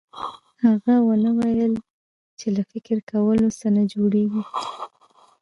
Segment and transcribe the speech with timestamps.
[0.63, 1.73] هغه ونه ويل
[2.39, 4.43] چې له فکر کولو څه نه جوړېږي.